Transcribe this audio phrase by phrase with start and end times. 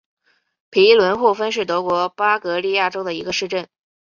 [0.71, 3.67] 皮伦霍芬是德国巴伐利亚州的一个市镇。